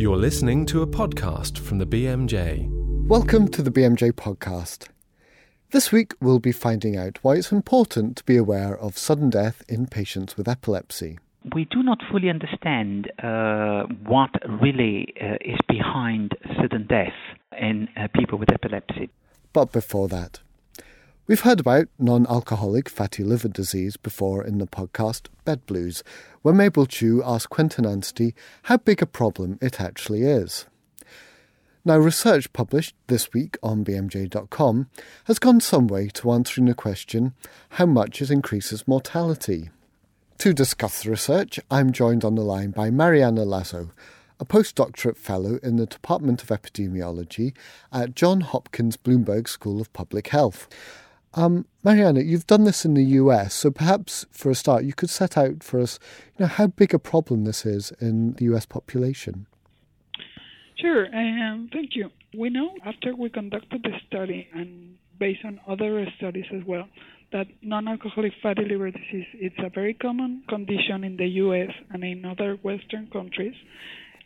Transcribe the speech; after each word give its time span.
You're 0.00 0.16
listening 0.16 0.64
to 0.64 0.80
a 0.80 0.86
podcast 0.86 1.58
from 1.58 1.76
the 1.76 1.84
BMJ. 1.84 2.66
Welcome 3.06 3.48
to 3.48 3.60
the 3.60 3.70
BMJ 3.70 4.12
podcast. 4.12 4.88
This 5.72 5.92
week 5.92 6.14
we'll 6.22 6.38
be 6.38 6.52
finding 6.52 6.96
out 6.96 7.18
why 7.20 7.34
it's 7.34 7.52
important 7.52 8.16
to 8.16 8.24
be 8.24 8.38
aware 8.38 8.74
of 8.78 8.96
sudden 8.96 9.28
death 9.28 9.62
in 9.68 9.86
patients 9.86 10.38
with 10.38 10.48
epilepsy. 10.48 11.18
We 11.54 11.66
do 11.66 11.82
not 11.82 11.98
fully 12.10 12.30
understand 12.30 13.12
uh, 13.22 13.82
what 14.06 14.30
really 14.48 15.12
uh, 15.20 15.34
is 15.42 15.58
behind 15.68 16.32
sudden 16.56 16.86
death 16.86 17.12
in 17.60 17.86
uh, 17.94 18.08
people 18.14 18.38
with 18.38 18.50
epilepsy. 18.50 19.10
But 19.52 19.70
before 19.70 20.08
that, 20.08 20.40
We've 21.30 21.42
heard 21.42 21.60
about 21.60 21.86
non 21.96 22.26
alcoholic 22.26 22.88
fatty 22.88 23.22
liver 23.22 23.46
disease 23.46 23.96
before 23.96 24.44
in 24.44 24.58
the 24.58 24.66
podcast 24.66 25.28
Bed 25.44 25.64
Blues, 25.64 26.02
where 26.42 26.52
Mabel 26.52 26.86
Chew 26.86 27.22
asked 27.24 27.50
Quentin 27.50 27.84
Anstee 27.84 28.34
how 28.64 28.78
big 28.78 29.00
a 29.00 29.06
problem 29.06 29.56
it 29.62 29.80
actually 29.80 30.22
is. 30.22 30.66
Now, 31.84 31.98
research 31.98 32.52
published 32.52 32.96
this 33.06 33.32
week 33.32 33.56
on 33.62 33.84
BMJ.com 33.84 34.88
has 35.26 35.38
gone 35.38 35.60
some 35.60 35.86
way 35.86 36.08
to 36.14 36.32
answering 36.32 36.66
the 36.66 36.74
question 36.74 37.34
how 37.68 37.86
much 37.86 38.20
it 38.20 38.32
increases 38.32 38.88
mortality. 38.88 39.70
To 40.38 40.52
discuss 40.52 41.04
the 41.04 41.10
research, 41.10 41.60
I'm 41.70 41.92
joined 41.92 42.24
on 42.24 42.34
the 42.34 42.42
line 42.42 42.72
by 42.72 42.90
Mariana 42.90 43.44
Lazo, 43.44 43.92
a 44.40 44.44
postdoctorate 44.44 45.16
fellow 45.16 45.60
in 45.62 45.76
the 45.76 45.86
Department 45.86 46.42
of 46.42 46.48
Epidemiology 46.48 47.54
at 47.92 48.16
Johns 48.16 48.46
Hopkins 48.46 48.96
Bloomberg 48.96 49.46
School 49.46 49.80
of 49.80 49.92
Public 49.92 50.26
Health. 50.26 50.66
Um, 51.34 51.66
Mariana, 51.84 52.20
you've 52.20 52.46
done 52.46 52.64
this 52.64 52.84
in 52.84 52.94
the 52.94 53.04
US, 53.04 53.54
so 53.54 53.70
perhaps 53.70 54.26
for 54.30 54.50
a 54.50 54.54
start, 54.54 54.84
you 54.84 54.92
could 54.92 55.10
set 55.10 55.36
out 55.38 55.62
for 55.62 55.80
us, 55.80 55.98
you 56.36 56.44
know, 56.44 56.48
how 56.48 56.66
big 56.66 56.92
a 56.92 56.98
problem 56.98 57.44
this 57.44 57.64
is 57.64 57.92
in 58.00 58.32
the 58.34 58.46
US 58.46 58.66
population. 58.66 59.46
Sure, 60.76 61.06
um, 61.14 61.68
thank 61.72 61.94
you. 61.94 62.10
We 62.36 62.48
know 62.48 62.74
after 62.84 63.14
we 63.14 63.28
conducted 63.28 63.82
the 63.82 63.92
study 64.08 64.48
and 64.54 64.96
based 65.18 65.44
on 65.44 65.60
other 65.68 66.06
studies 66.16 66.46
as 66.52 66.64
well, 66.66 66.88
that 67.32 67.46
non-alcoholic 67.62 68.32
fatty 68.42 68.64
liver 68.64 68.90
disease 68.90 69.26
is 69.40 69.52
a 69.58 69.70
very 69.70 69.94
common 69.94 70.42
condition 70.48 71.04
in 71.04 71.16
the 71.16 71.26
U.S. 71.44 71.70
and 71.90 72.02
in 72.02 72.24
other 72.24 72.58
Western 72.62 73.06
countries, 73.12 73.54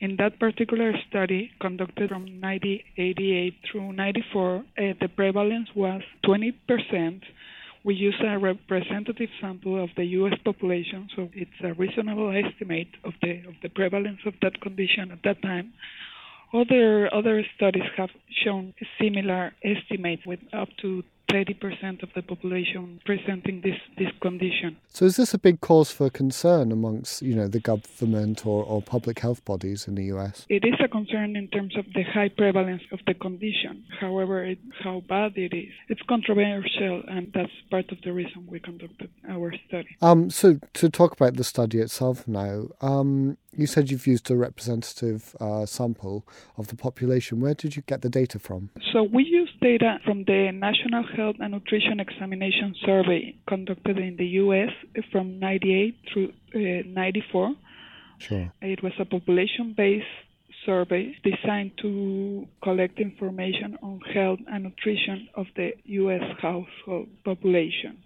in 0.05 0.17
that 0.19 0.39
particular 0.39 0.93
study, 1.09 1.51
conducted 1.61 2.11
from 2.11 2.25
1988 2.41 3.55
through 3.67 3.93
94, 3.95 4.57
uh, 4.57 4.63
the 5.01 5.09
prevalence 5.09 5.69
was 5.75 6.03
20%. 6.27 7.23
We 7.85 7.95
use 7.95 8.21
a 8.23 8.39
representative 8.39 9.31
sample 9.41 9.83
of 9.83 9.89
the 9.97 10.05
U.S. 10.19 10.35
population, 10.45 11.09
so 11.17 11.31
it's 11.33 11.59
a 11.63 11.73
reasonable 11.73 12.31
estimate 12.31 12.89
of 13.05 13.15
the 13.23 13.33
of 13.49 13.55
the 13.63 13.71
prevalence 13.71 14.21
of 14.27 14.35
that 14.43 14.61
condition 14.61 15.11
at 15.11 15.21
that 15.25 15.41
time. 15.43 15.73
Other 16.53 17.13
other 17.13 17.43
studies 17.57 17.89
have 17.97 18.11
shown 18.45 18.75
similar 19.01 19.53
estimates 19.65 20.23
with 20.27 20.41
up 20.53 20.69
to 20.83 21.03
30% 21.35 22.03
of 22.05 22.11
the 22.15 22.23
population 22.23 23.01
presenting 23.05 23.61
this, 23.61 23.75
this 23.99 24.13
condition. 24.23 24.77
So 24.89 25.05
is 25.05 25.17
this 25.17 25.35
a 25.35 25.39
big 25.39 25.61
cause 25.61 25.91
for 25.91 26.09
concern 26.09 26.71
amongst, 26.71 27.23
you 27.23 27.35
know, 27.35 27.49
the 27.49 27.59
government 27.59 28.47
or, 28.47 28.63
or 28.65 28.81
public 28.81 29.19
health 29.19 29.45
bodies 29.45 29.89
in 29.89 29.97
the 29.97 30.05
US? 30.15 30.47
It 30.49 30.65
is 30.65 30.75
a 30.83 30.87
concern 30.87 31.35
in 31.35 31.49
terms 31.49 31.77
of 31.77 31.87
the 31.93 32.05
high 32.05 32.29
prevalence 32.29 32.83
of 32.93 33.01
the 33.09 33.15
condition. 33.15 33.85
However, 34.01 34.45
it, 34.45 34.59
how 34.85 35.03
bad 35.09 35.33
it 35.37 35.53
is, 35.53 35.73
it's 35.89 36.03
controversial, 36.09 37.03
and 37.09 37.33
that's 37.35 37.51
part 37.69 37.91
of 37.91 37.99
the 38.05 38.13
reason 38.13 38.47
we 38.49 38.61
conducted 38.61 39.11
our 39.29 39.53
study. 39.67 39.97
Um, 40.01 40.31
so 40.31 40.61
to 40.75 40.89
talk 40.89 41.13
about 41.13 41.35
the 41.35 41.45
study 41.45 41.81
itself 41.81 42.29
now, 42.29 42.69
um, 42.81 43.39
you 43.57 43.67
said 43.67 43.91
you've 43.91 44.07
used 44.07 44.31
a 44.31 44.37
representative 44.37 45.35
uh, 45.41 45.67
sample 45.67 46.27
of 46.57 46.69
the 46.69 46.77
population. 46.77 47.41
Where 47.41 47.55
did 47.55 47.77
you 47.77 47.83
get 47.83 48.03
the 48.03 48.09
data 48.09 48.39
from? 48.39 48.71
So 48.93 49.03
we 49.03 49.25
used 49.25 49.59
data 49.61 49.99
from 50.05 50.25
the 50.25 50.51
National 50.53 51.05
Health 51.17 51.37
and 51.41 51.53
Nutrition 51.53 52.01
Examination 52.01 52.75
Survey 52.85 53.37
conducted 53.49 53.99
in 53.99 54.17
the 54.17 54.27
U.S. 54.43 54.71
from 55.11 55.39
98 55.39 55.97
through 56.13 56.33
uh, 56.55 56.83
94. 56.87 57.55
Sure. 58.19 58.53
It 58.63 58.83
was 58.83 58.93
a 58.99 59.05
population-based 59.05 60.07
survey 60.65 61.15
designed 61.23 61.73
to 61.83 62.47
collect 62.63 62.99
information 62.99 63.77
on 63.83 64.01
health 64.13 64.41
and 64.47 64.65
nutrition 64.65 65.29
of 65.35 65.47
the 65.57 65.73
U.S. 65.85 66.23
household 66.41 67.09
population. 67.25 67.99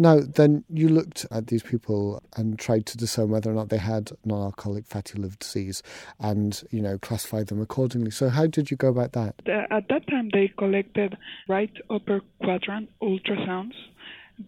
Now, 0.00 0.20
then 0.20 0.64
you 0.70 0.88
looked 0.88 1.26
at 1.30 1.48
these 1.48 1.62
people 1.62 2.22
and 2.34 2.58
tried 2.58 2.86
to 2.86 2.96
discern 2.96 3.28
whether 3.28 3.50
or 3.50 3.54
not 3.54 3.68
they 3.68 3.76
had 3.76 4.10
non-alcoholic 4.24 4.86
fatty 4.86 5.18
liver 5.18 5.36
disease, 5.38 5.82
and 6.18 6.62
you 6.70 6.80
know 6.80 6.96
classified 6.96 7.48
them 7.48 7.60
accordingly. 7.60 8.10
So, 8.10 8.30
how 8.30 8.46
did 8.46 8.70
you 8.70 8.78
go 8.78 8.88
about 8.88 9.12
that? 9.12 9.34
At 9.70 9.88
that 9.90 10.08
time, 10.08 10.30
they 10.32 10.48
collected 10.56 11.18
right 11.48 11.70
upper 11.90 12.22
quadrant 12.42 12.88
ultrasounds. 13.02 13.74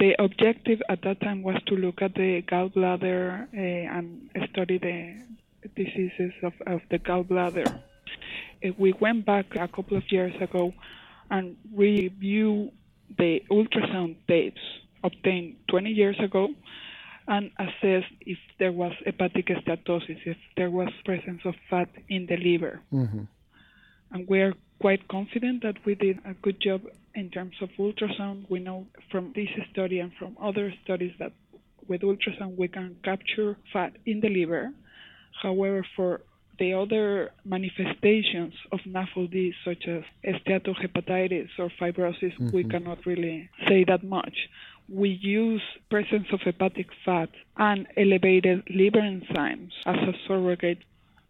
The 0.01 0.15
objective 0.19 0.81
at 0.89 1.03
that 1.03 1.21
time 1.21 1.43
was 1.43 1.61
to 1.67 1.75
look 1.75 2.01
at 2.01 2.15
the 2.15 2.41
gallbladder 2.51 3.43
uh, 3.53 3.97
and 3.99 4.31
study 4.53 4.79
the 4.79 5.23
diseases 5.77 6.33
of, 6.43 6.55
of 6.67 6.81
the 6.91 6.99
gallbladder. 6.99 7.79
We 8.79 8.95
went 8.95 9.27
back 9.27 9.55
a 9.55 9.69
couple 9.69 9.99
of 9.99 10.05
years 10.11 10.33
ago 10.41 10.73
and 11.31 11.59
review 11.75 12.71
the 13.19 13.43
ultrasound 13.51 14.17
tapes 14.27 14.63
obtained 15.03 15.57
20 15.69 15.91
years 15.91 16.17
ago 16.23 16.49
and 17.29 17.51
assessed 17.59 18.13
if 18.21 18.39
there 18.59 18.73
was 18.73 18.93
hepatic 19.05 19.47
steatosis, 19.47 20.19
if 20.27 20.37
there 20.57 20.71
was 20.71 20.89
presence 21.05 21.41
of 21.45 21.55
fat 21.71 21.89
in 22.09 22.27
the 22.27 22.37
liver. 22.37 22.81
Mm-hmm. 22.93 23.23
And 24.13 24.29
we 24.29 24.41
are 24.41 24.55
quite 24.81 25.07
confident 25.09 25.63
that 25.63 25.77
we 25.87 25.95
did 25.95 26.19
a 26.25 26.35
good 26.35 26.61
job 26.61 26.83
in 27.15 27.31
terms 27.31 27.55
of 27.61 27.69
ultrasound. 27.79 28.51
We 28.51 28.59
know 28.59 28.87
from 29.11 29.33
this 29.35 29.49
study 29.73 30.01
and 30.01 30.13
from 30.19 30.37
other 30.41 30.75
studies 30.85 31.13
that 31.19 31.33
with 31.89 32.03
ultrasound 32.03 32.57
we 32.57 32.69
can 32.69 32.97
capture 33.05 33.57
fat 33.73 33.93
in 34.07 34.21
the 34.21 34.29
liver. 34.29 34.71
However, 35.43 35.87
for 35.97 36.21
the 36.59 36.75
other 36.75 37.31
manifestations 37.45 38.55
of 38.71 38.81
NAFLD, 38.87 39.53
such 39.65 39.89
as 39.89 40.03
steatohepatitis 40.25 41.49
or 41.59 41.71
fibrosis, 41.81 42.35
mm-hmm. 42.35 42.55
we 42.55 42.65
cannot 42.65 43.05
really 43.07 43.49
say 43.69 43.85
that 43.85 44.05
much 44.05 44.37
we 44.93 45.19
use 45.23 45.63
presence 45.91 46.27
of 46.33 46.41
hepatic 46.41 46.89
fat 47.05 47.31
and 47.57 47.87
elevated 47.97 48.63
liver 48.69 49.01
enzymes 49.01 49.71
as 49.87 49.97
a 49.97 50.13
surrogate, 50.27 50.79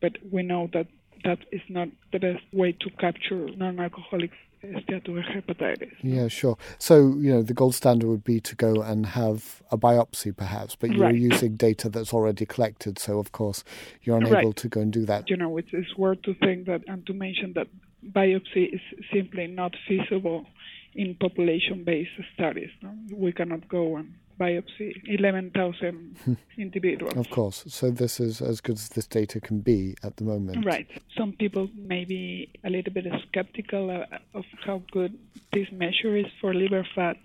but 0.00 0.12
we 0.30 0.42
know 0.42 0.68
that 0.72 0.86
that 1.24 1.38
is 1.52 1.60
not 1.68 1.88
the 2.12 2.18
best 2.18 2.42
way 2.52 2.72
to 2.72 2.90
capture 2.98 3.48
non-alcoholic 3.56 4.30
steatohepatitis. 4.64 5.92
Yeah, 6.02 6.28
sure. 6.28 6.56
So, 6.78 7.14
you 7.16 7.32
know, 7.32 7.42
the 7.42 7.54
gold 7.54 7.74
standard 7.74 8.08
would 8.08 8.24
be 8.24 8.40
to 8.40 8.54
go 8.54 8.82
and 8.82 9.06
have 9.06 9.62
a 9.70 9.78
biopsy 9.78 10.36
perhaps, 10.36 10.76
but 10.76 10.90
you're 10.90 11.06
right. 11.06 11.14
using 11.14 11.56
data 11.56 11.88
that's 11.88 12.12
already 12.12 12.46
collected, 12.46 12.98
so 12.98 13.18
of 13.18 13.32
course 13.32 13.64
you're 14.02 14.16
unable 14.16 14.34
right. 14.34 14.56
to 14.56 14.68
go 14.68 14.80
and 14.80 14.92
do 14.92 15.04
that. 15.06 15.30
You 15.30 15.36
know, 15.36 15.56
it's, 15.56 15.70
it's 15.72 15.96
worth 15.96 16.22
to 16.22 16.34
think 16.34 16.66
that 16.66 16.82
and 16.86 17.04
to 17.06 17.12
mention 17.12 17.52
that 17.54 17.68
biopsy 18.10 18.74
is 18.74 18.80
simply 19.12 19.46
not 19.46 19.74
feasible 19.86 20.46
in 20.94 21.14
population-based 21.14 22.10
studies. 22.34 22.70
No? 22.82 22.94
We 23.14 23.32
cannot 23.32 23.68
go 23.68 23.96
and 23.96 24.14
biopsy 24.38 24.94
11,000 25.06 26.38
individuals. 26.58 27.14
Of 27.16 27.30
course. 27.30 27.64
So 27.68 27.90
this 27.90 28.20
is 28.20 28.40
as 28.40 28.60
good 28.60 28.76
as 28.76 28.88
this 28.90 29.06
data 29.06 29.40
can 29.40 29.60
be 29.60 29.96
at 30.02 30.16
the 30.16 30.24
moment. 30.24 30.64
Right. 30.64 30.88
Some 31.16 31.32
people 31.32 31.68
may 31.76 32.04
be 32.04 32.50
a 32.64 32.70
little 32.70 32.92
bit 32.92 33.06
skeptical 33.28 33.90
uh, 33.90 34.18
of 34.34 34.44
how 34.64 34.82
good 34.90 35.18
this 35.52 35.68
measure 35.72 36.16
is 36.16 36.26
for 36.40 36.54
liver 36.54 36.86
fat. 36.94 37.16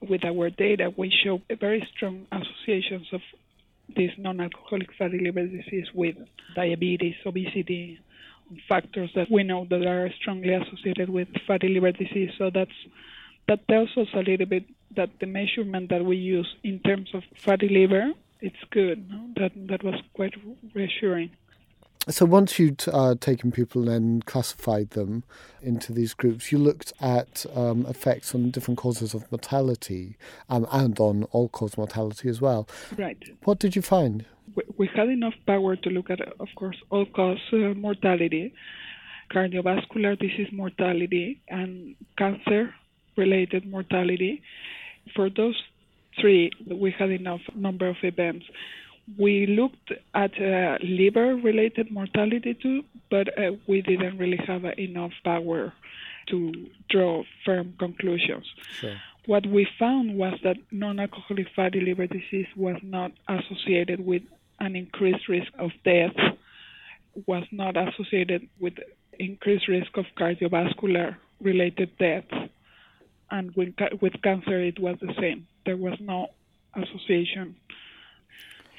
With 0.00 0.24
our 0.24 0.50
data, 0.50 0.92
we 0.96 1.12
show 1.22 1.40
very 1.60 1.86
strong 1.94 2.26
associations 2.32 3.06
of 3.12 3.20
this 3.94 4.10
non-alcoholic 4.18 4.92
fatty 4.98 5.18
liver 5.18 5.46
disease 5.46 5.86
with 5.94 6.16
diabetes, 6.56 7.14
obesity, 7.24 8.00
factors 8.68 9.10
that 9.14 9.30
we 9.30 9.42
know 9.42 9.66
that 9.70 9.86
are 9.86 10.10
strongly 10.20 10.54
associated 10.54 11.08
with 11.08 11.28
fatty 11.46 11.68
liver 11.68 11.92
disease. 11.92 12.30
So 12.38 12.50
that's 12.52 12.78
that 13.48 13.66
tells 13.68 13.90
us 13.96 14.08
a 14.14 14.20
little 14.20 14.46
bit 14.46 14.64
that 14.96 15.10
the 15.20 15.26
measurement 15.26 15.90
that 15.90 16.04
we 16.04 16.16
use 16.16 16.48
in 16.62 16.78
terms 16.80 17.10
of 17.14 17.22
fatty 17.36 17.68
liver, 17.68 18.12
it's 18.40 18.64
good. 18.70 19.10
No? 19.10 19.30
That 19.36 19.52
that 19.68 19.82
was 19.82 20.00
quite 20.14 20.34
reassuring. 20.74 21.30
So 22.08 22.26
once 22.26 22.58
you'd 22.58 22.84
uh, 22.92 23.14
taken 23.20 23.52
people 23.52 23.88
and 23.88 24.24
classified 24.26 24.90
them 24.90 25.22
into 25.62 25.92
these 25.92 26.14
groups, 26.14 26.50
you 26.50 26.58
looked 26.58 26.92
at 27.00 27.46
um, 27.54 27.86
effects 27.86 28.34
on 28.34 28.50
different 28.50 28.78
causes 28.78 29.14
of 29.14 29.30
mortality 29.30 30.16
um, 30.48 30.66
and 30.72 30.98
on 30.98 31.24
all-cause 31.30 31.76
mortality 31.76 32.28
as 32.28 32.40
well. 32.40 32.68
Right. 32.98 33.22
What 33.44 33.60
did 33.60 33.76
you 33.76 33.82
find? 33.82 34.24
we 34.76 34.88
had 34.94 35.08
enough 35.08 35.34
power 35.46 35.76
to 35.76 35.90
look 35.90 36.10
at, 36.10 36.20
of 36.20 36.48
course, 36.56 36.76
all 36.90 37.06
cause 37.06 37.38
uh, 37.52 37.74
mortality, 37.74 38.52
cardiovascular 39.32 40.18
disease 40.18 40.48
mortality, 40.52 41.40
and 41.48 41.94
cancer 42.18 42.74
related 43.16 43.66
mortality. 43.66 44.42
For 45.14 45.30
those 45.30 45.60
three, 46.20 46.50
we 46.70 46.94
had 46.98 47.10
enough 47.10 47.40
number 47.54 47.88
of 47.88 47.96
events. 48.02 48.44
We 49.18 49.46
looked 49.46 49.92
at 50.14 50.32
uh, 50.40 50.78
liver 50.82 51.36
related 51.36 51.90
mortality 51.90 52.54
too, 52.54 52.84
but 53.10 53.36
uh, 53.38 53.52
we 53.66 53.82
didn't 53.82 54.18
really 54.18 54.40
have 54.46 54.64
enough 54.78 55.12
power 55.24 55.72
to 56.28 56.52
draw 56.88 57.24
firm 57.44 57.74
conclusions. 57.78 58.46
Sure. 58.80 58.96
What 59.26 59.46
we 59.46 59.66
found 59.78 60.16
was 60.16 60.34
that 60.42 60.56
non 60.70 60.98
alcoholic 60.98 61.46
fatty 61.54 61.80
liver 61.80 62.06
disease 62.06 62.46
was 62.56 62.76
not 62.82 63.12
associated 63.28 64.04
with 64.04 64.22
an 64.60 64.76
increased 64.76 65.28
risk 65.28 65.52
of 65.58 65.70
death, 65.84 66.16
was 67.26 67.44
not 67.52 67.76
associated 67.76 68.48
with 68.60 68.74
increased 69.18 69.68
risk 69.68 69.96
of 69.96 70.06
cardiovascular 70.18 71.16
related 71.40 71.90
death, 71.98 72.24
and 73.30 73.54
with, 73.54 73.74
with 74.00 74.12
cancer 74.22 74.60
it 74.60 74.78
was 74.78 74.96
the 75.00 75.12
same. 75.20 75.46
There 75.66 75.76
was 75.76 75.98
no 76.00 76.28
association. 76.74 77.56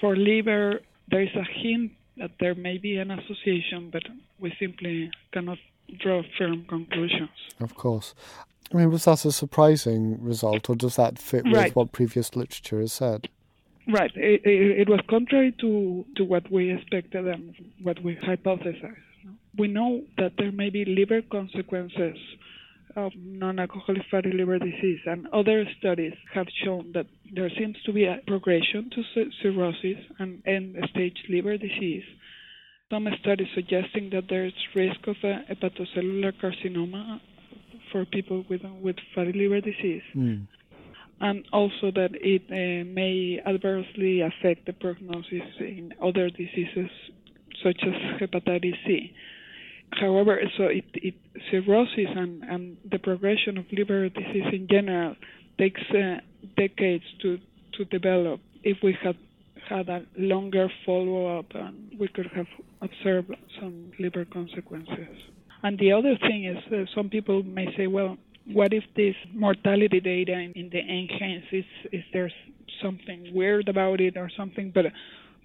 For 0.04 0.18
liver, 0.18 0.82
there 1.10 1.22
is 1.22 1.34
a 1.34 1.46
hint 1.46 1.94
that 2.18 2.32
there 2.42 2.56
may 2.56 2.78
be 2.78 2.98
an 2.98 3.10
association, 3.10 3.90
but 3.90 4.04
we 4.38 4.54
simply 4.60 5.10
cannot 5.32 5.60
draw 5.98 6.22
firm 6.38 6.66
conclusions. 6.68 7.30
Of 7.62 7.76
course. 7.76 8.14
I 8.74 8.80
mean, 8.80 8.92
was 8.92 9.06
that 9.06 9.24
a 9.24 9.32
surprising 9.32 10.22
result, 10.22 10.70
or 10.70 10.76
does 10.76 10.98
that 10.98 11.18
fit 11.20 11.46
with 11.46 11.54
Right. 11.56 11.74
what 11.74 11.94
previous 11.94 12.36
literature 12.36 12.82
has 12.82 12.92
said? 12.92 13.30
Right. 13.88 14.12
It, 14.14 14.42
it, 14.46 14.82
it 14.82 14.90
was 14.90 15.00
contrary 15.10 15.54
to, 15.62 16.04
to 16.18 16.26
what 16.26 16.52
we 16.52 16.72
expected 16.74 17.26
and 17.26 17.56
what 17.82 18.04
we 18.04 18.18
hypothesized. 18.18 18.98
We 19.58 19.70
know 19.70 20.04
that 20.18 20.34
there 20.38 20.52
may 20.52 20.70
be 20.70 20.84
liver 20.84 21.22
consequences 21.22 22.18
of 22.96 23.12
non-alcoholic 23.18 24.04
fatty 24.10 24.32
liver 24.32 24.60
disease, 24.60 25.00
and 25.06 25.28
other 25.34 25.66
studies 25.80 26.14
have 26.34 26.48
shown 26.64 26.92
that 26.94 27.08
there 27.34 27.50
seems 27.58 27.78
to 27.86 27.94
be 27.94 28.06
a 28.06 28.20
progression 28.28 28.90
to 28.92 29.30
cirrhosis 29.42 29.98
and 30.20 30.42
end-stage 30.46 31.18
liver 31.30 31.58
disease. 31.58 32.04
Some 32.92 33.08
studies 33.22 33.48
suggesting 33.56 34.10
that 34.12 34.26
there 34.30 34.46
is 34.46 34.54
risk 34.76 35.08
of 35.08 35.16
a 35.24 35.44
hepatocellular 35.50 36.34
carcinoma 36.42 37.20
for 37.92 38.06
people 38.06 38.46
with 38.50 38.62
with 38.82 38.98
fatty 39.16 39.34
liver 39.34 39.62
disease 39.62 40.04
Mm. 40.16 40.48
and 41.22 41.46
also 41.52 41.92
that 41.92 42.12
it 42.14 42.44
uh, 42.50 42.84
may 42.92 43.40
adversely 43.46 44.22
affect 44.22 44.66
the 44.66 44.74
prognosis 44.74 45.48
in 45.60 45.94
other 46.02 46.30
diseases 46.30 46.90
such 47.64 47.80
as 47.84 47.94
hepatitis 48.20 48.78
C. 48.86 49.14
However, 50.00 50.40
so 50.58 50.64
it, 50.64 50.86
it 50.96 51.16
cirrhosis 51.50 52.10
and, 52.16 52.44
and 52.44 52.78
the 52.90 53.00
progression 53.00 53.58
of 53.58 53.66
liver 53.72 54.10
disease 54.10 54.50
in 54.52 54.68
general 54.70 55.16
takes 55.58 55.82
uh, 55.92 56.18
decades 56.58 57.04
to 57.22 57.38
to 57.78 57.86
develop. 57.86 58.40
If 58.64 58.78
we 58.84 58.96
had 59.04 59.18
had 59.68 59.90
a 59.90 60.06
longer 60.18 60.68
follow-up, 60.86 61.46
and 61.56 61.92
we 62.00 62.08
could 62.08 62.28
have 62.36 62.48
observed 62.82 63.32
some 63.60 63.92
liver 64.00 64.26
consequences. 64.26 65.16
And 65.64 65.80
the 65.80 65.94
other 65.94 66.18
thing 66.18 66.46
is, 66.46 66.58
uh, 66.72 66.84
some 66.94 67.10
people 67.10 67.44
may 67.44 67.68
say, 67.78 67.88
well, 67.88 68.18
what 68.46 68.74
if 68.74 68.84
this 68.96 69.16
mortality 69.34 70.02
data 70.02 70.34
in, 70.34 70.52
in 70.54 70.70
the 70.70 70.82
NHANES 70.82 71.44
is, 71.54 71.66
is 71.94 72.04
there 72.12 72.30
something 72.82 73.32
weird 73.34 73.70
about 73.70 74.02
it 74.02 74.18
or 74.18 74.30
something? 74.36 74.72
But 74.76 74.88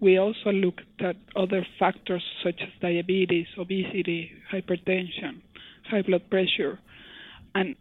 we 0.01 0.19
also 0.19 0.51
looked 0.53 1.01
at 1.01 1.17
other 1.37 1.67
factors 1.79 2.23
such 2.45 2.61
as 2.63 2.69
diabetes, 2.81 3.47
obesity, 3.59 4.31
hypertension, 4.53 5.41
high 5.91 6.03
blood 6.03 6.29
pressure, 6.31 6.79
and 7.55 7.75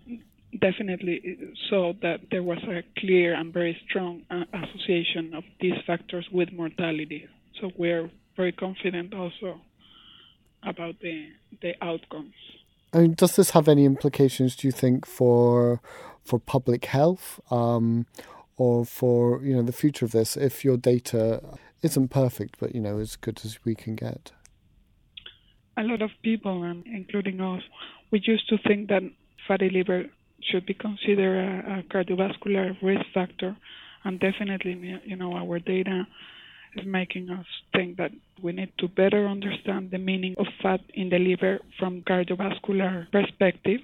definitely 0.60 1.38
saw 1.70 1.94
that 2.02 2.22
there 2.32 2.44
was 2.44 2.60
a 2.64 2.82
clear 3.00 3.36
and 3.36 3.54
very 3.54 3.78
strong 3.88 4.22
uh, 4.32 4.44
association 4.54 5.34
of 5.34 5.44
these 5.60 5.76
factors 5.86 6.28
with 6.32 6.52
mortality. 6.52 7.28
So 7.62 7.72
we're 7.78 8.10
very 8.36 8.52
confident 8.52 9.14
also 9.14 9.60
about 10.64 11.00
the 11.02 11.28
the 11.62 11.74
outcomes. 11.82 12.34
I 12.94 13.00
mean, 13.00 13.14
does 13.14 13.36
this 13.36 13.52
have 13.52 13.68
any 13.68 13.86
implications? 13.86 14.56
Do 14.56 14.68
you 14.68 14.72
think 14.72 15.06
for 15.06 15.82
for 16.24 16.40
public 16.40 16.86
health, 16.86 17.40
um, 17.52 18.06
or 18.58 18.86
for 18.86 19.44
you 19.44 19.56
know 19.56 19.64
the 19.64 19.74
future 19.74 20.06
of 20.06 20.12
this? 20.12 20.38
If 20.38 20.64
your 20.64 20.78
data 20.78 21.42
isn't 21.82 22.10
perfect, 22.10 22.58
but 22.60 22.74
you 22.74 22.82
know 22.82 23.00
as 23.00 23.16
good 23.16 23.42
as 23.44 23.60
we 23.66 23.76
can 23.76 23.96
get. 23.96 24.32
A 25.78 25.84
lot 25.84 26.02
of 26.02 26.10
people, 26.24 26.64
including 26.86 27.40
us, 27.40 27.62
we 28.12 28.22
used 28.24 28.50
to 28.50 28.58
think 28.68 28.90
that 28.90 29.04
fatty 29.48 29.70
liver 29.70 30.06
should 30.42 30.66
be 30.66 30.74
considered 30.74 31.38
a, 31.38 31.80
a 31.80 31.84
cardiovascular 31.84 32.76
risk 32.82 33.06
factor, 33.14 33.56
and 34.04 34.20
definitely, 34.20 35.00
you 35.06 35.16
know, 35.16 35.34
our 35.34 35.60
data 35.60 36.08
is 36.76 36.86
making 36.86 37.30
us 37.30 37.46
think 37.74 37.98
that 37.98 38.12
we 38.42 38.52
need 38.52 38.72
to 38.80 38.88
better 38.88 39.28
understand 39.28 39.92
the 39.92 39.98
meaning 39.98 40.36
of 40.38 40.48
fat 40.62 40.82
in 40.94 41.10
the 41.10 41.20
liver 41.20 41.60
from 41.80 42.02
cardiovascular 42.02 43.12
perspective. 43.12 43.82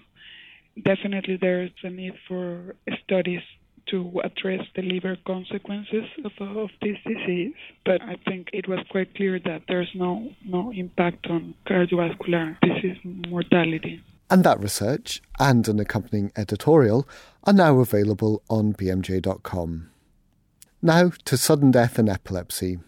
Definitely, 0.83 1.37
there 1.39 1.63
is 1.63 1.71
a 1.83 1.89
need 1.89 2.13
for 2.27 2.75
studies 3.03 3.41
to 3.87 4.21
address 4.23 4.61
the 4.75 4.81
liver 4.81 5.17
consequences 5.25 6.05
of, 6.23 6.31
of 6.39 6.69
this 6.81 6.97
disease, 7.05 7.53
but 7.85 8.01
I 8.01 8.15
think 8.27 8.49
it 8.53 8.67
was 8.67 8.79
quite 8.89 9.13
clear 9.15 9.39
that 9.39 9.63
there's 9.67 9.89
no 9.95 10.29
no 10.45 10.71
impact 10.71 11.27
on 11.27 11.53
cardiovascular 11.67 12.57
disease 12.61 12.97
mortality. 13.03 14.01
And 14.29 14.43
that 14.43 14.59
research 14.59 15.21
and 15.39 15.67
an 15.67 15.79
accompanying 15.79 16.31
editorial 16.35 17.07
are 17.43 17.53
now 17.53 17.79
available 17.79 18.41
on 18.49 18.73
bmj.com. 18.73 19.89
Now 20.81 21.11
to 21.25 21.37
sudden 21.37 21.71
death 21.71 21.99
and 21.99 22.09
epilepsy. 22.09 22.79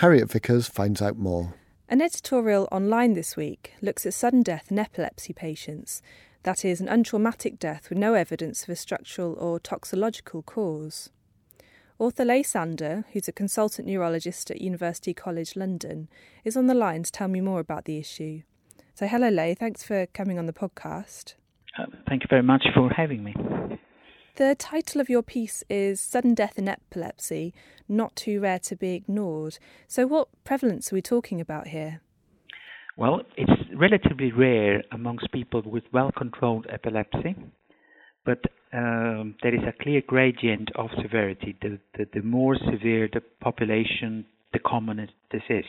Harriet 0.00 0.30
Vickers 0.30 0.66
finds 0.66 1.02
out 1.02 1.16
more. 1.16 1.54
An 1.88 2.00
editorial 2.00 2.68
online 2.72 3.12
this 3.12 3.36
week 3.36 3.74
looks 3.82 4.06
at 4.06 4.14
sudden 4.14 4.42
death 4.42 4.70
in 4.70 4.78
epilepsy 4.78 5.34
patients, 5.34 6.00
that 6.44 6.64
is, 6.64 6.80
an 6.80 6.88
untraumatic 6.88 7.58
death 7.58 7.88
with 7.88 7.98
no 7.98 8.14
evidence 8.14 8.62
of 8.62 8.68
a 8.68 8.76
structural 8.76 9.34
or 9.34 9.58
toxological 9.58 10.44
cause. 10.44 11.10
Author 11.98 12.24
Ley 12.24 12.42
Sander, 12.42 13.04
who's 13.12 13.28
a 13.28 13.32
consultant 13.32 13.88
neurologist 13.88 14.50
at 14.50 14.60
University 14.60 15.14
College 15.14 15.56
London, 15.56 16.08
is 16.44 16.56
on 16.56 16.66
the 16.66 16.74
line 16.74 17.02
to 17.02 17.12
tell 17.12 17.28
me 17.28 17.40
more 17.40 17.60
about 17.60 17.84
the 17.86 17.98
issue. 17.98 18.42
So, 18.94 19.06
hello, 19.06 19.28
Ley, 19.28 19.54
thanks 19.54 19.82
for 19.82 20.06
coming 20.06 20.38
on 20.38 20.46
the 20.46 20.52
podcast. 20.52 21.34
Uh, 21.78 21.86
thank 22.08 22.22
you 22.22 22.28
very 22.28 22.42
much 22.42 22.66
for 22.74 22.90
having 22.90 23.24
me. 23.24 23.34
The 24.36 24.54
title 24.56 25.00
of 25.00 25.08
your 25.08 25.22
piece 25.22 25.62
is 25.70 26.00
Sudden 26.00 26.34
Death 26.34 26.58
in 26.58 26.68
Epilepsy 26.68 27.54
Not 27.88 28.16
Too 28.16 28.40
Rare 28.40 28.58
to 28.60 28.76
Be 28.76 28.94
Ignored. 28.94 29.58
So, 29.86 30.06
what 30.06 30.28
prevalence 30.44 30.92
are 30.92 30.96
we 30.96 31.02
talking 31.02 31.40
about 31.40 31.68
here? 31.68 32.00
Well, 32.96 33.22
it's 33.36 33.50
relatively 33.76 34.30
rare 34.30 34.84
amongst 34.92 35.32
people 35.32 35.62
with 35.66 35.82
well 35.92 36.12
controlled 36.16 36.66
epilepsy, 36.72 37.34
but 38.24 38.38
um, 38.72 39.34
there 39.42 39.54
is 39.54 39.62
a 39.66 39.82
clear 39.82 40.00
gradient 40.06 40.70
of 40.76 40.90
severity. 41.02 41.56
The, 41.60 41.80
the, 41.98 42.06
the 42.14 42.22
more 42.22 42.56
severe 42.56 43.08
the 43.12 43.20
population, 43.40 44.26
the 44.52 44.60
commoner 44.60 45.08
this 45.32 45.42
is. 45.50 45.64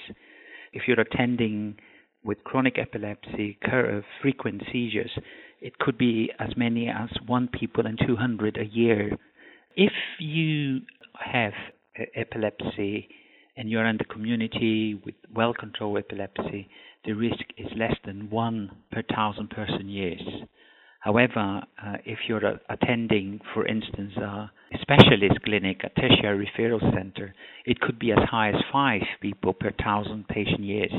If 0.72 0.84
you're 0.88 1.00
attending 1.00 1.78
with 2.24 2.44
chronic 2.44 2.78
epilepsy, 2.78 3.58
uh, 3.72 4.02
frequent 4.22 4.62
seizures, 4.72 5.12
it 5.62 5.80
could 5.80 5.98
be 5.98 6.32
as 6.40 6.50
many 6.56 6.90
as 6.90 7.10
one 7.26 7.48
people 7.48 7.88
in 7.88 7.98
200 8.06 8.58
a 8.58 8.66
year. 8.66 9.18
If 9.76 9.94
you 10.20 10.82
have 11.20 11.54
epilepsy 12.16 13.08
and 13.58 13.70
you're 13.70 13.86
in 13.86 13.98
the 13.98 14.06
community 14.06 15.02
with 15.06 15.16
well 15.34 15.54
controlled 15.54 15.98
epilepsy, 16.00 16.70
the 17.06 17.14
risk 17.14 17.44
is 17.58 17.68
less 17.78 17.96
than 18.06 18.30
one 18.30 18.72
per 18.92 19.04
thousand 19.14 19.50
person 19.50 19.90
years. 19.90 20.22
However, 21.00 21.62
uh, 21.84 21.98
if 22.04 22.18
you're 22.28 22.46
uh, 22.46 22.58
attending, 22.68 23.40
for 23.54 23.68
instance, 23.68 24.18
a 24.18 24.50
specialist 24.82 25.40
clinic, 25.46 25.82
a 25.84 26.02
tertiary 26.02 26.50
referral 26.58 26.82
center, 26.96 27.36
it 27.66 27.80
could 27.80 28.00
be 28.00 28.12
as 28.12 28.18
high 28.30 28.50
as 28.50 28.56
five 28.74 29.02
people 29.22 29.54
per 29.54 29.72
thousand 29.84 30.28
patient 30.28 30.62
years. 30.62 30.92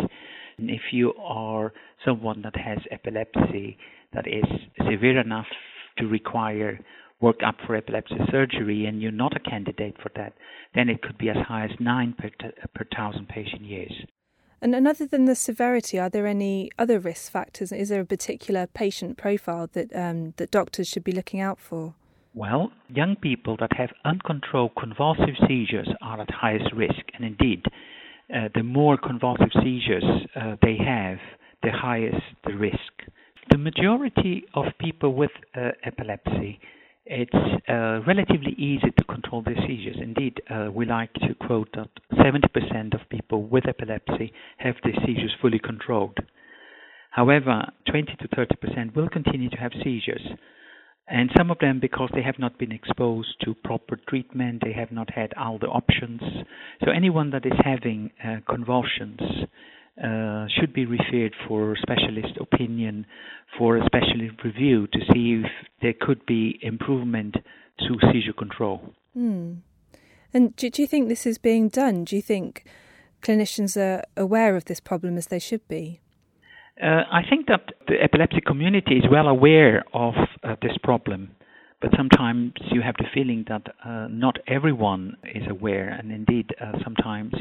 And 0.58 0.70
if 0.70 0.92
you 0.92 1.12
are 1.14 1.72
someone 2.04 2.42
that 2.42 2.56
has 2.56 2.78
epilepsy 2.90 3.76
that 4.12 4.26
is 4.28 4.44
severe 4.88 5.20
enough 5.20 5.46
to 5.98 6.06
require 6.06 6.78
workup 7.20 7.54
for 7.66 7.74
epilepsy 7.74 8.14
surgery 8.30 8.86
and 8.86 9.02
you're 9.02 9.10
not 9.10 9.36
a 9.36 9.50
candidate 9.50 9.96
for 10.00 10.10
that, 10.14 10.34
then 10.74 10.88
it 10.88 11.02
could 11.02 11.18
be 11.18 11.30
as 11.30 11.36
high 11.48 11.64
as 11.64 11.70
nine 11.80 12.14
per, 12.16 12.28
t- 12.28 12.54
per 12.74 12.86
thousand 12.94 13.28
patient 13.28 13.62
years. 13.62 13.92
And, 14.66 14.74
and 14.74 14.88
other 14.88 15.06
than 15.06 15.26
the 15.26 15.36
severity, 15.36 15.96
are 15.96 16.08
there 16.08 16.26
any 16.26 16.72
other 16.76 16.98
risk 16.98 17.30
factors? 17.30 17.70
Is 17.70 17.90
there 17.90 18.00
a 18.00 18.04
particular 18.04 18.66
patient 18.66 19.16
profile 19.16 19.68
that 19.74 19.94
um, 19.94 20.34
that 20.38 20.50
doctors 20.50 20.88
should 20.88 21.04
be 21.04 21.12
looking 21.12 21.40
out 21.40 21.60
for? 21.60 21.94
Well, 22.34 22.72
young 22.88 23.14
people 23.14 23.56
that 23.60 23.72
have 23.76 23.90
uncontrolled 24.04 24.72
convulsive 24.76 25.36
seizures 25.46 25.88
are 26.02 26.20
at 26.20 26.28
highest 26.32 26.72
risk, 26.74 27.04
and 27.14 27.24
indeed, 27.24 27.62
uh, 28.34 28.48
the 28.56 28.64
more 28.64 28.96
convulsive 28.96 29.52
seizures 29.62 30.02
uh, 30.34 30.56
they 30.62 30.76
have, 30.84 31.18
the 31.62 31.70
higher 31.70 32.20
the 32.44 32.56
risk. 32.56 32.94
The 33.52 33.58
majority 33.58 34.46
of 34.54 34.64
people 34.80 35.14
with 35.14 35.30
uh, 35.54 35.70
epilepsy 35.84 36.58
it's 37.06 37.32
uh, 37.68 38.00
relatively 38.06 38.52
easy 38.58 38.90
to 38.96 39.04
control 39.04 39.42
their 39.42 39.56
seizures. 39.66 39.96
Indeed, 40.00 40.42
uh, 40.50 40.70
we 40.72 40.86
like 40.86 41.12
to 41.14 41.34
quote 41.46 41.68
that 41.74 41.88
70% 42.12 42.94
of 42.94 43.08
people 43.08 43.44
with 43.44 43.68
epilepsy 43.68 44.32
have 44.58 44.74
their 44.82 44.94
seizures 45.06 45.34
fully 45.40 45.60
controlled. 45.60 46.18
However, 47.10 47.66
20 47.88 48.16
to 48.20 48.28
30% 48.28 48.94
will 48.94 49.08
continue 49.08 49.48
to 49.50 49.56
have 49.56 49.72
seizures. 49.82 50.22
And 51.08 51.30
some 51.36 51.52
of 51.52 51.58
them 51.60 51.78
because 51.80 52.10
they 52.12 52.22
have 52.22 52.38
not 52.38 52.58
been 52.58 52.72
exposed 52.72 53.36
to 53.44 53.54
proper 53.54 53.96
treatment, 54.08 54.62
they 54.64 54.72
have 54.72 54.90
not 54.90 55.08
had 55.14 55.32
all 55.34 55.58
the 55.58 55.68
options. 55.68 56.20
So, 56.84 56.90
anyone 56.90 57.30
that 57.30 57.46
is 57.46 57.52
having 57.64 58.10
uh, 58.22 58.38
convulsions 58.52 59.20
uh, 60.02 60.46
should 60.48 60.72
be 60.72 60.84
referred 60.84 61.34
for 61.48 61.76
specialist 61.80 62.36
opinion, 62.40 63.06
for 63.58 63.76
a 63.76 63.86
specialist 63.86 64.42
review 64.44 64.86
to 64.88 64.98
see 65.12 65.42
if 65.42 65.50
there 65.80 65.94
could 65.98 66.24
be 66.26 66.58
improvement 66.62 67.36
to 67.78 67.96
seizure 68.12 68.32
control. 68.32 68.94
Mm. 69.16 69.58
And 70.34 70.54
do, 70.56 70.68
do 70.68 70.82
you 70.82 70.88
think 70.88 71.08
this 71.08 71.26
is 71.26 71.38
being 71.38 71.68
done? 71.68 72.04
Do 72.04 72.16
you 72.16 72.22
think 72.22 72.64
clinicians 73.22 73.76
are 73.76 74.02
aware 74.16 74.56
of 74.56 74.66
this 74.66 74.80
problem 74.80 75.16
as 75.16 75.28
they 75.28 75.38
should 75.38 75.66
be? 75.68 76.00
Uh, 76.82 77.04
I 77.10 77.22
think 77.28 77.46
that 77.46 77.72
the 77.88 77.94
epilepsy 78.02 78.42
community 78.46 78.96
is 78.96 79.04
well 79.10 79.28
aware 79.28 79.82
of 79.94 80.12
uh, 80.44 80.56
this 80.60 80.76
problem, 80.82 81.30
but 81.80 81.90
sometimes 81.96 82.52
you 82.70 82.82
have 82.82 82.96
the 82.98 83.06
feeling 83.14 83.46
that 83.48 83.62
uh, 83.82 84.08
not 84.10 84.36
everyone 84.46 85.16
is 85.34 85.44
aware, 85.48 85.88
and 85.88 86.12
indeed, 86.12 86.50
uh, 86.60 86.72
sometimes 86.84 87.32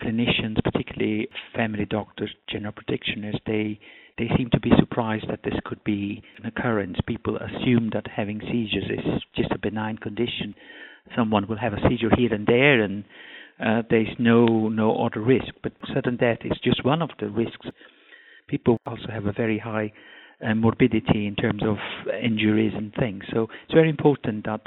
clinicians, 0.00 0.62
particularly 0.62 1.28
family 1.54 1.84
doctors, 1.84 2.30
general 2.48 2.72
practitioners, 2.72 3.38
they 3.46 3.78
they 4.18 4.28
seem 4.36 4.50
to 4.50 4.60
be 4.60 4.72
surprised 4.80 5.26
that 5.28 5.44
this 5.44 5.54
could 5.64 5.82
be 5.84 6.22
an 6.38 6.46
occurrence. 6.46 6.98
People 7.06 7.36
assume 7.36 7.90
that 7.92 8.04
having 8.16 8.40
seizures 8.40 8.90
is 8.90 9.22
just 9.36 9.52
a 9.52 9.58
benign 9.58 9.96
condition. 9.96 10.54
Someone 11.16 11.46
will 11.46 11.58
have 11.58 11.72
a 11.72 11.88
seizure 11.88 12.10
here 12.16 12.34
and 12.34 12.44
there, 12.46 12.82
and 12.82 13.04
uh, 13.64 13.82
there's 13.88 14.14
no 14.18 14.68
no 14.68 15.04
other 15.04 15.20
risk. 15.20 15.54
But 15.62 15.72
sudden 15.94 16.16
death 16.16 16.38
is 16.44 16.58
just 16.62 16.84
one 16.84 17.02
of 17.02 17.10
the 17.20 17.28
risks 17.28 17.66
people 18.48 18.78
also 18.86 19.06
have 19.12 19.26
a 19.26 19.32
very 19.32 19.58
high 19.58 19.92
uh, 20.44 20.54
morbidity 20.54 21.26
in 21.26 21.36
terms 21.36 21.62
of 21.64 21.76
injuries 22.22 22.72
and 22.74 22.92
things. 22.94 23.22
So 23.32 23.48
it's 23.64 23.74
very 23.74 23.90
important 23.90 24.46
that 24.46 24.62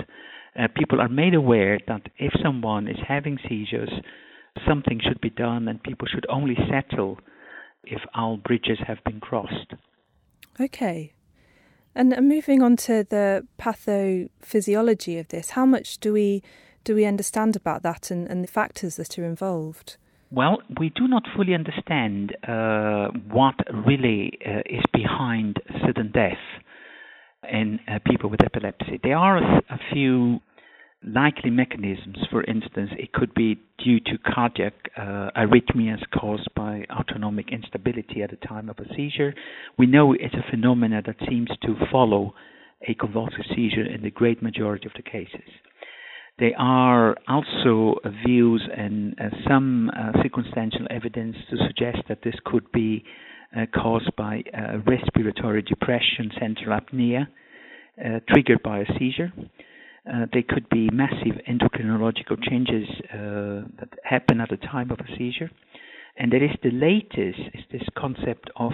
uh, 0.57 0.67
people 0.75 1.01
are 1.01 1.09
made 1.09 1.33
aware 1.33 1.79
that 1.88 2.03
if 2.17 2.31
someone 2.43 2.88
is 2.88 2.97
having 3.07 3.38
seizures, 3.50 3.91
something 4.67 5.00
should 5.01 5.22
be 5.22 5.29
done, 5.29 5.67
and 5.67 5.81
people 5.81 6.08
should 6.08 6.25
only 6.29 6.58
settle 6.70 7.20
if 7.84 8.01
all 8.13 8.38
bridges 8.38 8.79
have 8.88 9.03
been 9.03 9.20
crossed. 9.20 9.74
Okay. 10.60 11.13
And 11.93 12.15
moving 12.22 12.62
on 12.62 12.77
to 12.77 13.03
the 13.03 13.46
pathophysiology 13.60 15.20
of 15.20 15.27
this, 15.27 15.51
how 15.51 15.65
much 15.65 16.00
do 16.00 16.13
we 16.13 16.41
do 16.84 16.96
we 16.96 17.05
understand 17.05 17.55
about 17.55 17.84
that 17.84 18.10
and, 18.10 18.27
and 18.27 18.43
the 18.43 18.48
factors 18.48 18.96
that 18.96 19.20
are 19.20 19.25
involved? 19.25 19.98
Well, 20.31 20.62
we 20.79 20.89
do 20.89 21.08
not 21.08 21.24
fully 21.36 21.53
understand 21.53 22.36
uh, 22.48 23.10
what 23.29 23.55
really 23.86 24.39
uh, 24.46 24.62
is 24.65 24.84
behind 24.93 25.58
sudden 25.86 26.12
death 26.12 26.39
in 27.51 27.79
uh, 27.88 28.00
people 28.05 28.29
with 28.29 28.43
epilepsy. 28.43 29.00
There 29.03 29.17
are 29.17 29.38
a, 29.38 29.62
a, 29.70 29.79
few 29.91 30.39
likely 31.03 31.50
mechanisms. 31.50 32.17
For 32.29 32.43
instance, 32.43 32.91
it 32.98 33.12
could 33.13 33.34
be 33.34 33.60
due 33.84 34.00
to 34.01 34.17
cardiac 34.34 34.74
uh, 34.98 35.31
arrhythmias 35.36 36.01
caused 36.17 36.48
by 36.55 36.86
autonomic 36.91 37.51
instability 37.51 38.22
at 38.22 38.29
the 38.29 38.48
time 38.48 38.70
of 38.70 38.77
a 38.79 38.96
seizure. 38.96 39.34
We 39.77 39.88
know 39.88 40.13
it's 40.13 40.36
a 40.36 40.51
phenomenon 40.51 41.03
that 41.05 41.15
seems 41.27 41.50
to 41.63 41.75
follow 41.91 42.34
a 42.88 42.93
convulsive 42.93 43.46
seizure 43.55 43.86
in 43.86 44.03
the 44.03 44.12
great 44.12 44.41
majority 44.41 44.88
of 44.88 44.93
the 44.96 45.03
cases. 45.03 45.50
There 46.39 46.58
are 46.58 47.15
also 47.27 48.00
views 48.25 48.67
and 48.75 49.15
uh, 49.20 49.25
some 49.48 49.89
uh, 49.89 50.22
circumstantial 50.24 50.88
evidence 50.89 51.36
to 51.50 51.58
suggest 51.67 52.00
that 52.10 52.20
this 52.24 52.36
could 52.46 52.72
be 52.72 53.03
uh, 53.55 53.65
caused 53.74 54.15
by 54.15 54.43
uh, 54.53 54.77
respiratory 54.88 55.62
depression, 55.62 56.31
central 56.39 56.79
apnea, 56.79 57.27
uh, 58.03 58.20
triggered 58.29 58.63
by 58.63 58.79
a 58.79 58.86
seizure. 58.98 59.31
Uh, 60.10 60.25
there 60.34 60.43
could 60.48 60.67
be 60.70 60.89
massive 60.91 61.39
endocrinological 61.48 62.38
changes 62.50 62.88
that 63.12 63.89
happen 64.03 64.41
at 64.41 64.50
the 64.50 64.58
time 64.58 64.89
of 64.91 65.00
a 65.00 65.17
seizure. 65.17 65.51
And 66.17 66.31
there 66.31 66.43
is 66.43 66.55
the 66.63 66.72
latest 66.72 67.39
is 67.53 67.63
this 67.72 67.88
concept 67.98 68.50
of 68.55 68.74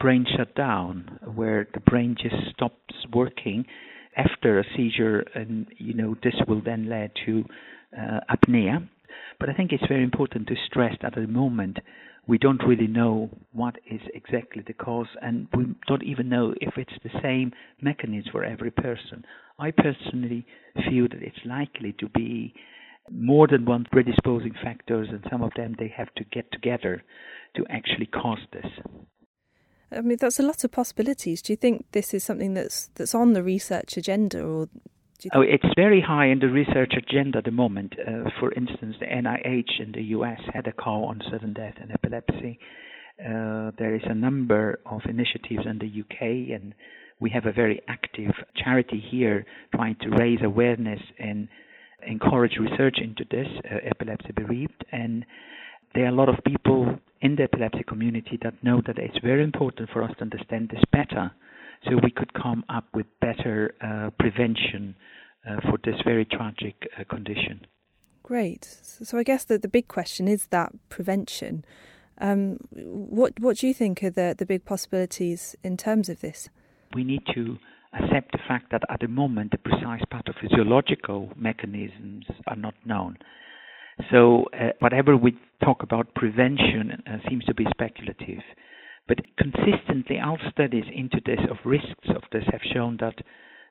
brain 0.00 0.26
shutdown, 0.36 1.18
where 1.34 1.68
the 1.74 1.80
brain 1.80 2.16
just 2.20 2.36
stops 2.54 2.94
working 3.12 3.64
after 4.16 4.58
a 4.58 4.64
seizure, 4.76 5.24
and 5.34 5.66
you 5.76 5.94
know 5.94 6.16
this 6.22 6.34
will 6.46 6.60
then 6.64 6.88
lead 6.88 7.12
to 7.26 7.44
uh, 7.96 8.20
apnea. 8.30 8.88
But 9.40 9.48
I 9.48 9.54
think 9.54 9.72
it's 9.72 9.86
very 9.88 10.02
important 10.02 10.48
to 10.48 10.54
stress 10.66 10.94
that 11.02 11.16
at 11.16 11.20
the 11.20 11.32
moment 11.32 11.78
we 12.28 12.36
don't 12.36 12.62
really 12.64 12.86
know 12.86 13.30
what 13.52 13.76
is 13.90 14.02
exactly 14.14 14.62
the 14.66 14.74
cause, 14.74 15.08
and 15.22 15.48
we 15.56 15.64
don't 15.88 16.04
even 16.04 16.28
know 16.28 16.54
if 16.60 16.74
it's 16.76 16.92
the 17.02 17.20
same 17.22 17.52
mechanism 17.80 18.30
for 18.30 18.44
every 18.44 18.70
person. 18.70 19.24
I 19.58 19.70
personally 19.70 20.46
feel 20.88 21.08
that 21.08 21.22
it's 21.22 21.44
likely 21.46 21.94
to 21.98 22.08
be 22.10 22.52
more 23.10 23.48
than 23.48 23.64
one 23.64 23.86
predisposing 23.90 24.52
factors, 24.62 25.08
and 25.10 25.24
some 25.30 25.42
of 25.42 25.52
them 25.56 25.74
they 25.78 25.92
have 25.96 26.14
to 26.16 26.24
get 26.24 26.52
together 26.52 27.02
to 27.56 27.64
actually 27.70 28.06
cause 28.06 28.46
this. 28.52 28.66
I 29.90 30.02
mean, 30.02 30.18
that's 30.20 30.38
a 30.38 30.42
lot 30.42 30.62
of 30.64 30.70
possibilities. 30.70 31.40
Do 31.40 31.54
you 31.54 31.56
think 31.56 31.86
this 31.92 32.12
is 32.12 32.22
something 32.22 32.52
that's 32.52 32.90
that's 32.94 33.14
on 33.14 33.32
the 33.32 33.42
research 33.42 33.96
agenda, 33.96 34.42
or? 34.44 34.68
Oh, 35.34 35.40
it's 35.40 35.64
very 35.76 36.00
high 36.00 36.26
in 36.26 36.38
the 36.38 36.48
research 36.48 36.92
agenda 36.96 37.38
at 37.38 37.44
the 37.44 37.50
moment. 37.50 37.94
Uh, 37.98 38.30
for 38.38 38.52
instance, 38.52 38.96
the 39.00 39.06
NIH 39.06 39.80
in 39.80 39.92
the 39.92 40.02
U.S. 40.16 40.40
had 40.52 40.66
a 40.66 40.72
call 40.72 41.06
on 41.06 41.20
sudden 41.30 41.52
death 41.52 41.74
and 41.80 41.90
epilepsy. 41.90 42.58
Uh, 43.20 43.72
there 43.78 43.94
is 43.94 44.02
a 44.04 44.14
number 44.14 44.78
of 44.86 45.00
initiatives 45.08 45.66
in 45.66 45.78
the 45.78 46.00
UK, 46.00 46.54
and 46.54 46.74
we 47.20 47.30
have 47.30 47.46
a 47.46 47.52
very 47.52 47.82
active 47.88 48.32
charity 48.56 49.02
here 49.10 49.44
trying 49.74 49.96
to 50.02 50.10
raise 50.10 50.38
awareness 50.42 51.00
and 51.18 51.48
encourage 52.06 52.56
research 52.60 52.98
into 53.02 53.24
this, 53.30 53.48
uh, 53.64 53.78
epilepsy 53.84 54.30
bereaved, 54.36 54.84
and 54.92 55.24
there 55.94 56.04
are 56.04 56.08
a 56.08 56.14
lot 56.14 56.28
of 56.28 56.36
people 56.44 56.98
in 57.20 57.36
the 57.36 57.44
epilepsy 57.44 57.82
community 57.82 58.38
that 58.42 58.62
know 58.62 58.80
that 58.86 58.98
it's 58.98 59.18
very 59.22 59.42
important 59.42 59.90
for 59.92 60.02
us 60.02 60.12
to 60.18 60.22
understand 60.22 60.70
this 60.70 60.82
better 60.92 61.30
so 61.84 61.98
we 62.02 62.10
could 62.10 62.32
come 62.34 62.64
up 62.68 62.84
with 62.94 63.06
better 63.20 63.74
uh, 63.80 64.10
prevention 64.18 64.94
uh, 65.48 65.60
for 65.62 65.78
this 65.84 65.94
very 66.04 66.24
tragic 66.24 66.74
uh, 66.98 67.04
condition. 67.04 67.66
Great. 68.22 68.64
So 68.64 69.18
I 69.18 69.22
guess 69.22 69.44
that 69.44 69.62
the 69.62 69.68
big 69.68 69.88
question 69.88 70.28
is 70.28 70.48
that 70.48 70.72
prevention. 70.88 71.64
Um, 72.20 72.58
what 72.72 73.38
what 73.38 73.58
do 73.58 73.68
you 73.68 73.74
think 73.74 74.02
are 74.02 74.10
the, 74.10 74.34
the 74.36 74.44
big 74.44 74.64
possibilities 74.64 75.56
in 75.62 75.76
terms 75.76 76.08
of 76.08 76.20
this? 76.20 76.50
We 76.94 77.04
need 77.04 77.22
to 77.34 77.58
accept 77.94 78.32
the 78.32 78.38
fact 78.46 78.70
that 78.72 78.82
at 78.90 79.00
the 79.00 79.08
moment 79.08 79.52
the 79.52 79.58
precise 79.58 80.02
pathophysiological 80.12 81.36
mechanisms 81.36 82.26
are 82.46 82.56
not 82.56 82.74
known. 82.84 83.18
So 84.10 84.46
uh, 84.52 84.70
whatever 84.78 85.16
we 85.16 85.36
talk 85.64 85.82
about 85.82 86.14
prevention 86.14 87.02
uh, 87.06 87.18
seems 87.28 87.44
to 87.46 87.54
be 87.54 87.66
speculative. 87.70 88.42
But 89.08 89.18
consistently, 89.36 90.18
our 90.18 90.38
studies 90.50 90.84
into 90.94 91.20
this 91.24 91.40
of 91.50 91.56
risks 91.64 92.08
of 92.14 92.22
this 92.30 92.44
have 92.52 92.60
shown 92.72 92.98
that 93.00 93.16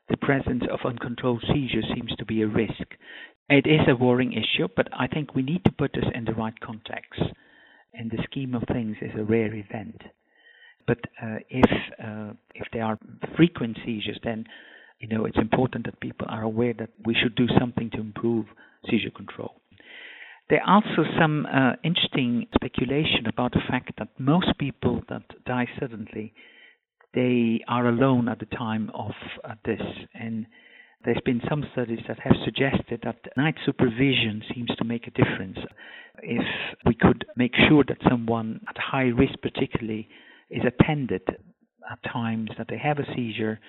the 0.10 0.18
presence 0.18 0.64
of 0.72 0.80
uncontrolled 0.86 1.44
seizures 1.54 1.86
seems 1.94 2.12
to 2.18 2.26
be 2.26 2.42
a 2.42 2.48
risk. 2.48 2.96
It 3.50 3.68
is 3.68 3.82
a 3.88 3.96
worrying 3.96 4.34
issue, 4.34 4.68
but 4.76 4.88
I 4.98 5.08
think 5.08 5.36
we 5.36 5.44
need 5.44 5.64
to 5.66 5.72
put 5.72 5.94
this 5.94 6.10
in 6.14 6.26
the 6.26 6.34
right 6.34 6.60
context. 6.60 7.22
In 7.94 8.10
the 8.10 8.22
scheme 8.24 8.54
of 8.54 8.64
things, 8.72 8.98
is 9.02 9.12
a 9.18 9.24
rare 9.24 9.54
event. 9.54 10.02
But 10.86 11.00
uh, 11.22 11.38
if 11.50 11.70
uh, 12.04 12.34
if 12.56 12.68
there 12.74 12.84
are 12.84 12.98
frequent 13.36 13.78
seizures, 13.86 14.20
then 14.24 14.46
you 15.00 15.08
know 15.08 15.26
it's 15.26 15.38
important 15.38 15.86
that 15.86 16.00
people 16.00 16.28
are 16.30 16.44
aware 16.44 16.74
that 16.74 16.90
we 17.06 17.14
should 17.14 17.36
do 17.36 17.48
something 17.60 17.90
to 17.92 18.00
improve 18.00 18.46
seizure 18.90 19.12
control. 19.12 19.62
There 20.50 20.62
are 20.64 20.76
also 20.76 21.10
some 21.20 21.46
uh, 21.46 21.74
interesting 21.84 22.48
speculation 22.56 23.28
about 23.28 23.52
the 23.52 23.62
fact 23.70 23.92
that 23.98 24.08
most 24.18 24.58
people 24.58 25.02
that 25.10 25.24
die 25.46 25.68
suddenly, 25.80 26.34
they 27.14 27.62
are 27.68 27.88
alone 27.90 28.30
at 28.30 28.40
the 28.40 28.46
time 28.46 28.90
of 28.94 29.12
uh, 29.44 29.56
this. 29.66 29.82
And 30.14 30.46
there's 31.04 31.22
been 31.26 31.42
some 31.50 31.66
studies 31.74 32.00
that 32.08 32.20
have 32.20 32.36
suggested 32.46 33.02
that 33.04 33.18
night 33.36 33.56
supervision 33.66 34.42
seems 34.54 34.70
to 34.78 34.86
make 34.86 35.08
a 35.08 35.12
difference. 35.12 35.58
If 36.24 36.46
we 36.86 36.96
could 36.96 37.26
make 37.36 37.54
sure 37.68 37.84
that 37.88 37.98
someone 38.10 38.62
at 38.70 38.78
high 38.78 39.10
risk, 39.10 39.34
particularly, 39.42 40.08
is 40.50 40.64
attended 40.66 41.24
at 41.92 42.12
times 42.12 42.50
that 42.58 42.68
they 42.70 42.78
have 42.78 43.00
a 43.00 43.16
seizure, 43.16 43.60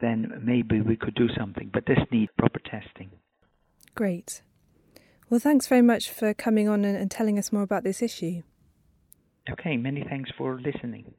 then 0.00 0.42
maybe 0.44 0.80
we 0.82 0.96
could 0.96 1.14
do 1.14 1.28
something. 1.38 1.70
But 1.72 1.86
this 1.86 1.98
needs 2.12 2.30
proper 2.38 2.60
testing. 2.60 3.10
Great. 3.94 4.42
Well, 5.30 5.40
thanks 5.40 5.66
very 5.66 5.82
much 5.82 6.10
for 6.10 6.32
coming 6.32 6.68
on 6.68 6.84
and, 6.84 6.96
and 6.96 7.10
telling 7.10 7.38
us 7.38 7.52
more 7.52 7.62
about 7.62 7.84
this 7.84 8.02
issue. 8.02 8.42
Okay, 9.50 9.76
many 9.76 10.04
thanks 10.08 10.30
for 10.36 10.60
listening. 10.60 11.14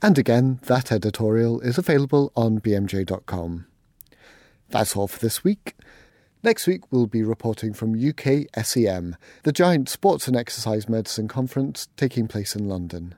And 0.00 0.18
again, 0.18 0.60
that 0.64 0.92
editorial 0.92 1.60
is 1.60 1.78
available 1.78 2.32
on 2.36 2.60
bmj.com. 2.60 3.66
That's 4.70 4.96
all 4.96 5.08
for 5.08 5.18
this 5.18 5.42
week. 5.42 5.74
Next 6.42 6.66
week, 6.66 6.92
we'll 6.92 7.06
be 7.06 7.24
reporting 7.24 7.72
from 7.72 7.98
UK 7.98 8.46
SEM, 8.64 9.16
the 9.42 9.52
giant 9.52 9.88
sports 9.88 10.28
and 10.28 10.36
exercise 10.36 10.88
medicine 10.88 11.26
conference 11.26 11.88
taking 11.96 12.28
place 12.28 12.54
in 12.54 12.68
London. 12.68 13.16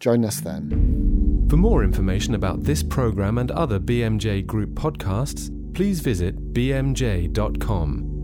Join 0.00 0.24
us 0.24 0.40
then. 0.40 1.46
For 1.48 1.56
more 1.56 1.84
information 1.84 2.34
about 2.34 2.64
this 2.64 2.82
programme 2.82 3.38
and 3.38 3.50
other 3.52 3.78
BMJ 3.78 4.44
Group 4.44 4.70
podcasts, 4.70 5.54
please 5.74 6.00
visit 6.00 6.52
bmj.com. 6.52 8.17